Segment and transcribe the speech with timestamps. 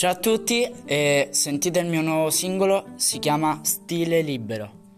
[0.00, 4.89] Ciao a tutti e sentite il mio nuovo singolo, si chiama Stile Libero.